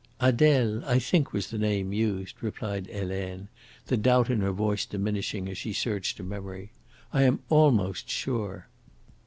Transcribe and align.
"Adele, 0.19 0.83
I 0.87 0.97
think, 0.97 1.31
was 1.31 1.51
the 1.51 1.59
name 1.59 1.93
used," 1.93 2.41
replied 2.41 2.87
Helene, 2.87 3.49
the 3.85 3.97
doubt 3.97 4.31
in 4.31 4.41
her 4.41 4.51
voice 4.51 4.83
diminishing 4.87 5.47
as 5.47 5.59
she 5.59 5.73
searched 5.73 6.17
her 6.17 6.23
memory. 6.23 6.71
"I 7.13 7.21
am 7.21 7.41
almost 7.49 8.09
sure." 8.09 8.67